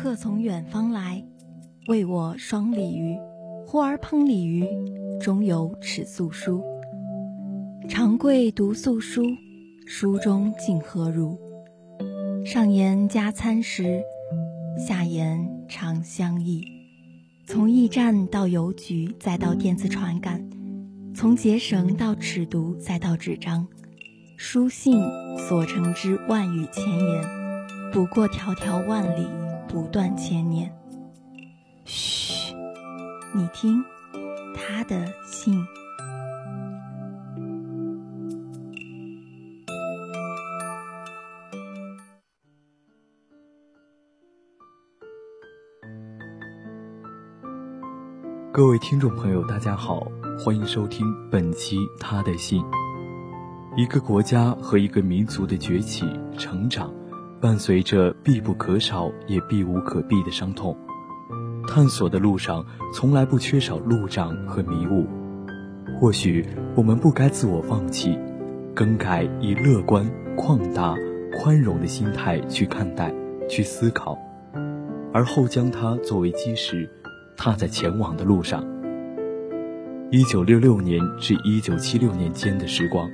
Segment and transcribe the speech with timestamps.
[0.00, 1.24] 客从远方来，
[1.88, 3.18] 为我双鲤鱼。
[3.66, 4.64] 忽而烹鲤鱼，
[5.20, 6.62] 中有尺素书。
[7.88, 9.24] 长贵读素书，
[9.88, 11.36] 书中竟何如？
[12.46, 14.00] 上言加餐食，
[14.86, 16.62] 下言长相忆。
[17.44, 20.38] 从驿站到邮局，再到电子传感；
[21.12, 23.66] 从结绳到尺牍，再到纸张。
[24.36, 25.02] 书信
[25.48, 27.24] 所成之万语千言，
[27.92, 29.26] 不过迢迢万里，
[29.68, 30.72] 不断千年。
[31.84, 32.54] 嘘，
[33.34, 33.84] 你听，
[34.54, 35.62] 他的信。
[48.50, 50.08] 各位听众朋友，大家好，
[50.42, 52.60] 欢迎收听本期《他的信》。
[53.76, 56.04] 一个国家和一个民族的崛起、
[56.36, 56.92] 成长，
[57.40, 60.76] 伴随着必不可少也避无可避的伤痛。
[61.68, 65.06] 探索的路上，从来不缺少路障和迷雾。
[66.00, 66.44] 或许
[66.74, 68.18] 我们不该自我放弃，
[68.74, 70.04] 更改以乐观、
[70.36, 70.96] 旷达、
[71.38, 73.14] 宽容的心态去看待、
[73.48, 74.18] 去思考，
[75.12, 76.88] 而后将它作为基石，
[77.36, 78.64] 踏在前往的路上。
[80.10, 83.08] 一九六六年至一九七六年间的时光。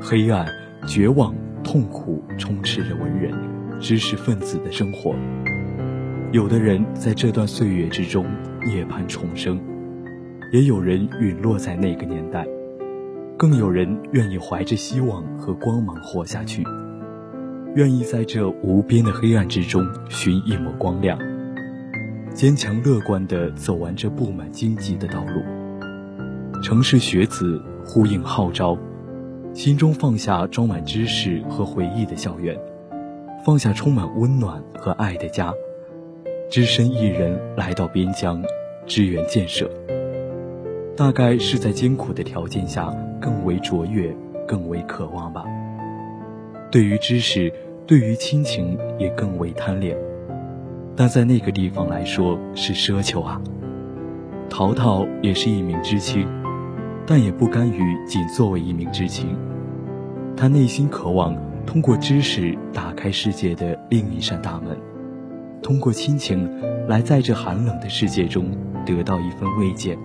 [0.00, 0.46] 黑暗、
[0.86, 3.32] 绝望、痛苦充斥着文人、
[3.84, 5.14] 知识分子的生活。
[6.32, 8.24] 有的人在这段岁月之中
[8.64, 9.60] 涅槃重生，
[10.54, 12.46] 也有人陨落在那个年代，
[13.36, 16.64] 更有人愿意怀着希望和光芒活下去，
[17.74, 21.18] 愿意在这无边的黑暗之中寻一抹光亮，
[22.32, 26.62] 坚强乐观地走完这布满荆棘的道路。
[26.62, 28.78] 城市学子呼应号召。
[29.52, 32.58] 心中放下装满知识和回忆的校园，
[33.44, 35.52] 放下充满温暖和爱的家，
[36.48, 38.42] 只身一人来到边疆，
[38.86, 39.70] 支援建设。
[40.96, 42.90] 大概是在艰苦的条件下
[43.20, 44.16] 更为卓越，
[44.48, 45.44] 更为渴望吧。
[46.70, 47.52] 对于知识，
[47.86, 49.94] 对于亲情也更为贪恋，
[50.96, 53.38] 但在那个地方来说是奢求啊。
[54.48, 56.26] 淘淘也是一名知青。
[57.06, 59.36] 但也不甘于仅作为一名知青，
[60.34, 61.36] 他内心渴望
[61.66, 64.76] 通过知识打开世界的另一扇大门，
[65.62, 66.48] 通过亲情
[66.86, 69.96] 来在这寒冷的世界中得到一份慰藉。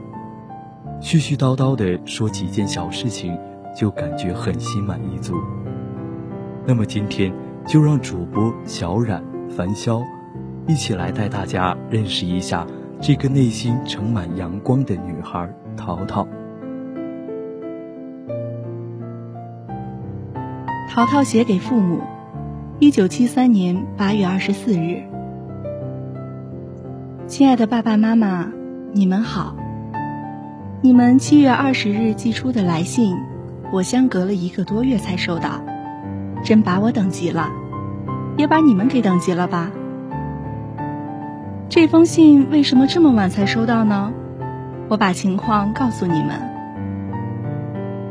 [1.02, 3.38] 絮絮叨叨地说几件小事情，
[3.75, 5.36] 就感觉很心满意足。
[6.66, 7.31] 那么今天
[7.68, 10.03] 就让主播小冉、樊潇
[10.68, 12.66] 一起来带大家认识一下
[13.00, 15.47] 这个内心盛满阳光的女孩
[15.78, 16.28] 淘淘。
[20.89, 22.01] 淘淘写给父母，
[22.79, 25.03] 一九七三年八月二十四日。
[27.27, 28.51] 亲爱的爸爸妈妈，
[28.91, 29.55] 你们好。
[30.81, 33.16] 你们七月二十日寄出的来信，
[33.72, 35.61] 我相隔了一个多月才收到，
[36.44, 37.49] 真把我等急了，
[38.35, 39.69] 也把你们给等急了吧？
[41.69, 44.11] 这封信为什么这么晚才收到呢？
[44.88, 46.59] 我把情况告诉你们。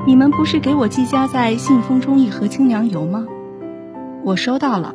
[0.09, 3.27] 你们不是给我寄夹在信封中一盒清凉油吗？
[4.25, 4.95] 我收到了，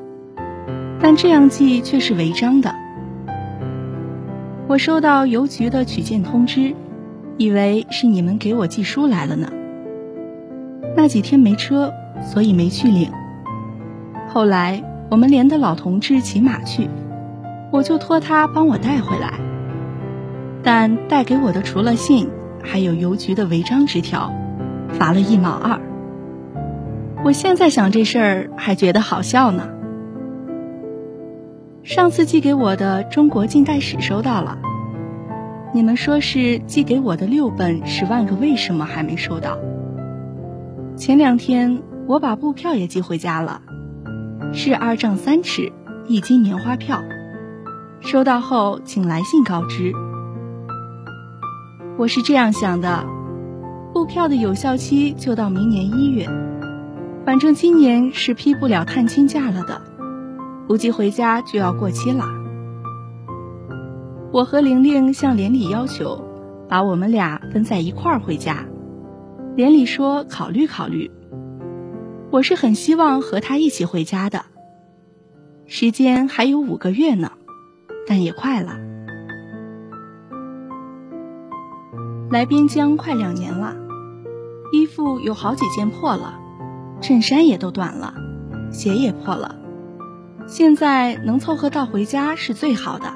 [1.00, 2.74] 但这样寄却是违章的。
[4.66, 6.74] 我收到邮局的取件通知，
[7.38, 9.52] 以为是你们给我寄书来了呢。
[10.98, 13.12] 那几天没车，所以没去领。
[14.30, 16.90] 后来我们连的老同志骑马去，
[17.72, 19.32] 我就托他帮我带回来。
[20.64, 22.28] 但带给我的除了信，
[22.64, 24.34] 还有邮局的违章纸条。
[24.94, 25.80] 罚了一毛二。
[27.24, 29.70] 我现在想这事儿还觉得好笑呢。
[31.84, 34.58] 上次寄给我的《中国近代史》收到了，
[35.74, 39.58] 你们说是寄给我的六本《十万个为什么》还没收到。
[40.96, 43.62] 前两天我把布票也寄回家了，
[44.54, 45.72] 是二丈三尺
[46.08, 47.02] 一斤棉花票，
[48.02, 49.92] 收到后请来信告知。
[51.98, 53.23] 我是这样想的。
[53.94, 56.28] 布票的有效期就到明年一月，
[57.26, 59.82] 反正今年是批不了探亲假了的，
[60.68, 62.26] 估计回家就要过期了。
[64.32, 66.28] 我和玲玲向连理要求，
[66.68, 68.66] 把我们俩分在一块儿回家。
[69.56, 71.12] 连理说考虑考虑。
[72.32, 74.46] 我是很希望和他一起回家的，
[75.68, 77.34] 时间还有五个月呢，
[78.08, 78.74] 但也快了。
[82.32, 83.83] 来边疆快两年了。
[84.74, 86.34] 衣服有好几件破了，
[87.00, 88.16] 衬衫也都短了，
[88.72, 89.56] 鞋也破了。
[90.48, 93.14] 现在能凑合到回家是最好的，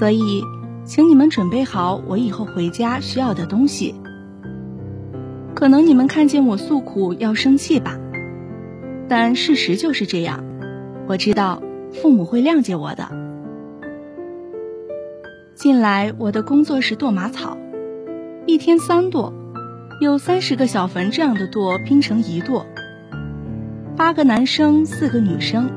[0.00, 0.42] 所以，
[0.84, 3.94] 请你们准备好我以后回家需要的东西。
[5.54, 7.96] 可能你们看见我诉苦要生气吧，
[9.08, 10.42] 但事实就是这样。
[11.06, 11.62] 我知道
[11.92, 13.08] 父母会谅解我的。
[15.54, 17.56] 近来我的工作是剁马草，
[18.44, 19.32] 一天三剁，
[20.02, 22.66] 有三十个小坟这样的垛拼成一垛，
[23.96, 25.70] 八个男生四个女生，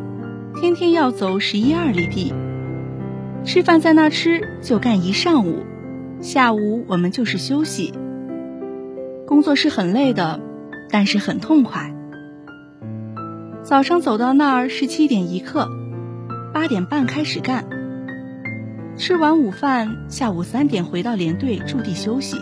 [0.60, 2.34] 天天要走十一二里地，
[3.44, 5.60] 吃饭在那吃就干一上午，
[6.22, 7.94] 下午我们就是休息。
[9.28, 10.40] 工作是很累的，
[10.90, 11.94] 但是很痛快。
[13.62, 15.70] 早上走到那儿是七点一刻，
[16.52, 17.66] 八点半开始干。
[18.98, 22.38] 吃完午饭，下午三点回到连队驻地休息。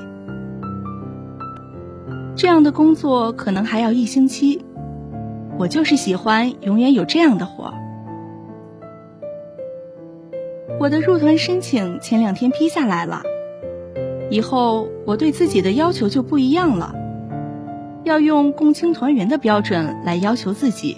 [2.36, 4.66] 这样的工作可能还要一星期，
[5.60, 7.74] 我就是喜欢永远有这样的活。
[10.80, 13.22] 我的入团申请前两天批下来了。
[14.32, 16.96] 以后我对自己的要求就不一样了，
[18.04, 20.98] 要用共青团员的标准来要求自己，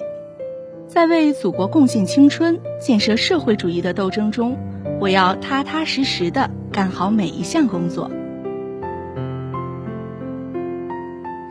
[0.88, 4.58] 在为祖国贡献青春、建设社会主义的斗争中，
[5.02, 8.10] 我要踏踏实实的干好每一项工作。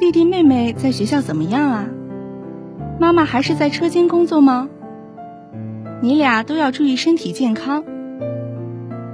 [0.04, 1.86] 弟弟妹妹在学校怎么样啊？
[3.00, 4.68] 妈妈还是在车间工作吗？
[6.02, 7.82] 你俩都要注意身体健康。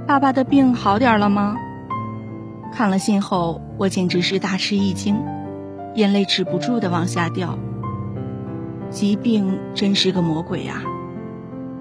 [0.05, 1.55] 爸爸的病好点了吗？
[2.73, 5.15] 看了信后，我简直是大吃一惊，
[5.95, 7.57] 眼泪止不住的往下掉。
[8.89, 10.83] 疾病真是个魔鬼啊！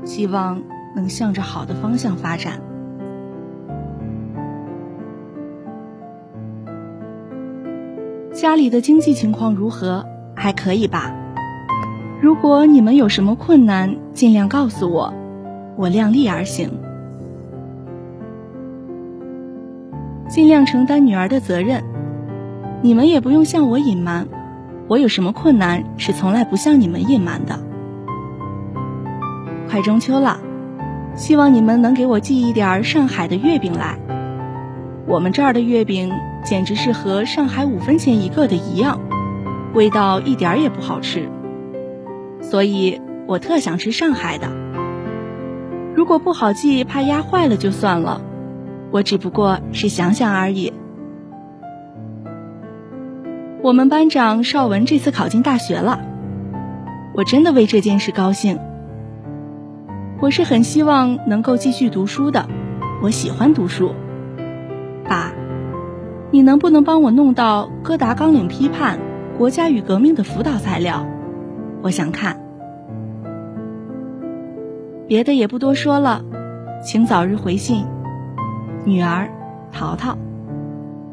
[0.05, 0.63] 希望
[0.95, 2.61] 能向着好的方向发展。
[8.41, 10.03] 家里的经济情况如何？
[10.35, 11.15] 还可以吧。
[12.23, 15.13] 如果你们有什么困难，尽量告诉我，
[15.77, 16.71] 我量力而行。
[20.27, 21.85] 尽量承担女儿的责任，
[22.81, 24.27] 你们也不用向我隐瞒，
[24.89, 27.61] 我有什么困难是从来不向你们隐瞒的。
[29.69, 30.41] 快中秋了，
[31.15, 33.99] 希望你们能给我寄一点上海的月饼来。
[35.07, 36.11] 我们这儿的月饼
[36.43, 39.01] 简直是和上海五分钱一个的一样，
[39.75, 41.29] 味道一点也不好吃，
[42.41, 44.49] 所以我特想吃上海的。
[45.95, 48.23] 如果不好寄，怕压坏了就算了。
[48.91, 50.73] 我只不过是想想而已。
[53.63, 56.01] 我们班长邵文这次考进大学了，
[57.15, 58.59] 我真的为这件事高兴。
[60.21, 62.49] 我是很希望能够继续读书的，
[63.03, 63.95] 我喜欢读书。
[66.33, 69.01] 你能不能帮我弄到《哥达纲领批判：
[69.37, 71.05] 国家与革命》的辅导材料？
[71.83, 72.39] 我想看。
[75.09, 76.25] 别的也不多说了，
[76.85, 77.85] 请早日回信。
[78.85, 79.29] 女儿，
[79.73, 80.17] 淘淘，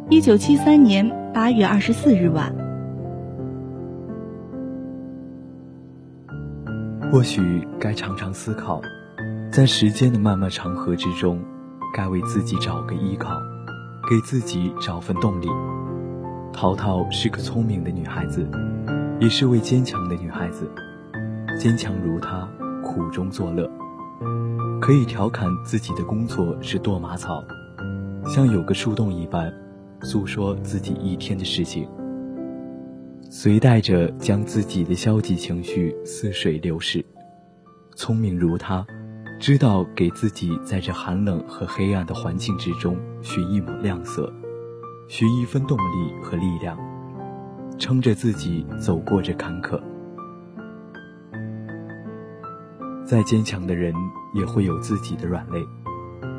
[0.07, 2.53] 一九七三年八月二十四日晚。
[7.11, 8.79] 或许该常常思考，
[9.51, 11.39] 在时间的漫漫长河之中，
[11.95, 13.31] 该为自己找个依靠，
[14.09, 15.47] 给自己找份动力。
[16.53, 18.49] 淘淘是个聪明的女孩子，
[19.19, 20.71] 也是位坚强的女孩子。
[21.59, 22.47] 坚强如她，
[22.81, 23.69] 苦中作乐。
[24.79, 27.43] 可以调侃自己的工作是剁马草，
[28.25, 29.53] 像有个树洞一般，
[30.01, 31.85] 诉说自己一天的事情。
[33.29, 37.03] 随带着将自己的消极情绪似水流逝。
[37.95, 38.85] 聪明如他，
[39.39, 44.33] 知道给自己在这寒冷和黑暗的环境之中寻一抹亮色，
[45.07, 46.77] 寻一分动力和力量，
[47.77, 49.79] 撑着自己走过这坎坷。
[53.05, 53.93] 再坚强的人
[54.33, 55.63] 也会有自己的软肋，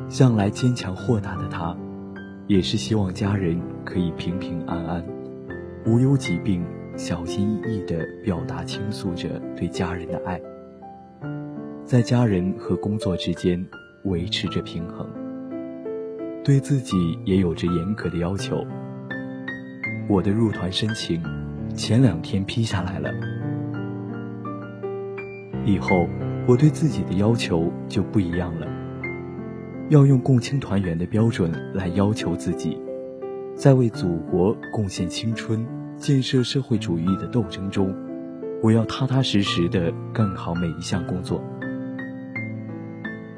[0.09, 1.75] 向来坚强豁达的他，
[2.47, 5.03] 也是希望家人可以平平安安，
[5.85, 6.63] 无忧疾病，
[6.97, 10.39] 小心翼翼地表达倾诉着对家人的爱，
[11.89, 13.65] 在家人和工作之间
[14.03, 15.09] 维持着平衡，
[16.43, 18.63] 对自己也有着严格的要求。
[20.07, 21.19] 我的入团申请
[21.73, 23.09] 前两天批下来了，
[25.65, 26.07] 以后。
[26.47, 28.67] 我对自己的要求就不一样了，
[29.89, 32.75] 要用共青团员的标准来要求自己，
[33.55, 35.63] 在为祖国贡献青春、
[35.95, 37.95] 建设社会主义的斗争中，
[38.63, 41.39] 我要踏踏实实的干好每一项工作。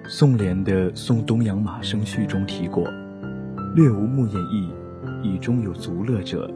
[0.07, 2.83] 宋濂的《送东阳马生序》中提过
[3.75, 4.69] ：“略无木言意，
[5.23, 6.49] 以中有足乐者，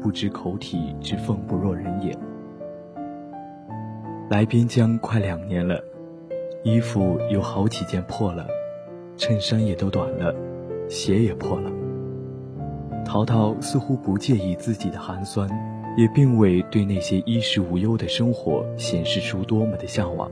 [0.00, 2.16] 不知口体之奉不若人也。”
[4.30, 5.82] 来边疆快两年了。
[6.64, 8.46] 衣服有好几件破了，
[9.16, 10.32] 衬衫也都短了，
[10.88, 11.70] 鞋也破了。
[13.04, 15.50] 淘淘似乎不介意自己的寒酸，
[15.98, 20.30] 也并未对那些衣食无忧的生活显示出多么的向往，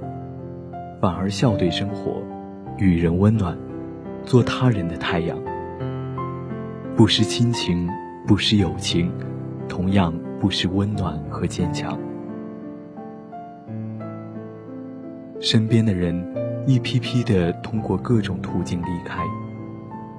[1.00, 2.22] 反而笑对生活，
[2.80, 3.54] 与人温暖，
[4.24, 5.38] 做他人的太阳。
[6.96, 7.86] 不失亲情，
[8.26, 9.12] 不失友情，
[9.68, 11.98] 同样不失温暖和坚强。
[15.40, 16.26] 身边的人
[16.66, 19.24] 一批批的通过各种途径离开，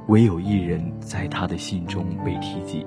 [0.07, 2.85] 唯有一人在他的心中被提及。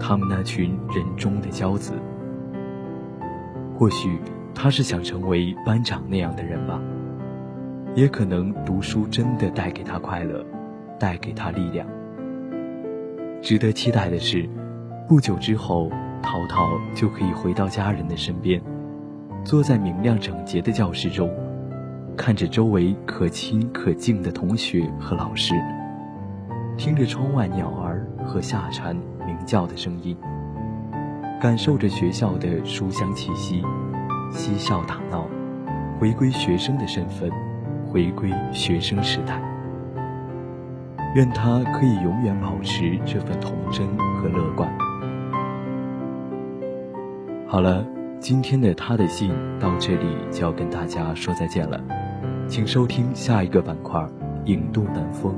[0.00, 1.92] 他们那群人中的骄子，
[3.76, 4.18] 或许
[4.52, 6.80] 他是想成为班长那样的人吧，
[7.94, 10.44] 也可能读书真的带给他快乐，
[10.98, 11.86] 带给他力量。
[13.40, 14.48] 值得期待的是，
[15.08, 15.90] 不久之后，
[16.22, 18.60] 淘淘就可以回到家人的身边。
[19.44, 21.30] 坐在明亮整洁的教室中，
[22.16, 25.54] 看着周围可亲可敬的同学和老师，
[26.76, 30.16] 听着窗外鸟儿和夏蝉鸣叫的声音，
[31.40, 33.62] 感受着学校的书香气息，
[34.30, 35.26] 嬉笑打闹，
[35.98, 37.30] 回归学生的身份，
[37.90, 39.40] 回归学生时代。
[41.14, 44.70] 愿他可以永远保持这份童真和乐观。
[47.46, 47.84] 好了。
[48.20, 51.80] 今天的他的信到这里就要跟大家说再见了，
[52.48, 54.00] 请收听下一个板块
[54.46, 55.32] 《影渡南风》。